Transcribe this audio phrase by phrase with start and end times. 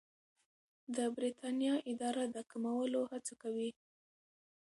[0.95, 3.69] د بریتانیا اداره د کمولو هڅه کوي.